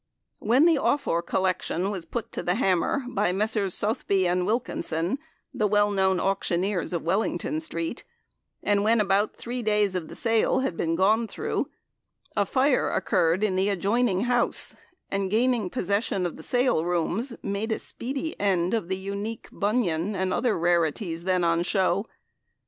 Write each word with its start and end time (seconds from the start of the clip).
When 0.39 0.65
the 0.65 0.77
Offor 0.79 1.23
Collection 1.23 1.91
was 1.91 2.05
put 2.05 2.31
to 2.31 2.41
the 2.41 2.55
hammer 2.55 3.03
by 3.07 3.31
Messrs 3.31 3.75
Sotheby 3.75 4.27
and 4.27 4.47
Wilkinson, 4.47 5.19
the 5.53 5.67
well 5.67 5.91
known 5.91 6.19
auctioneers 6.19 6.91
of 6.91 7.03
Wellington 7.03 7.59
Street, 7.59 8.03
and 8.63 8.83
when 8.83 8.99
about 8.99 9.35
three 9.35 9.61
days 9.61 9.93
of 9.93 10.07
the 10.07 10.15
sale 10.15 10.61
had 10.61 10.75
been 10.75 10.95
gone 10.95 11.27
through, 11.27 11.69
a 12.35 12.47
Fire 12.47 12.89
occurred 12.89 13.43
in 13.43 13.55
the 13.55 13.69
adjoining 13.69 14.21
house, 14.21 14.73
and, 15.11 15.29
gaining 15.29 15.69
possession 15.69 16.25
of 16.25 16.35
the 16.35 16.41
Sale 16.41 16.83
Rooms, 16.83 17.35
made 17.43 17.71
a 17.71 17.77
speedy 17.77 18.33
end 18.39 18.73
of 18.73 18.87
the 18.87 18.97
unique 18.97 19.49
Bunyan 19.51 20.15
and 20.15 20.33
other 20.33 20.57
rarities 20.57 21.25
then 21.25 21.43
on 21.43 21.61
show. 21.61 22.07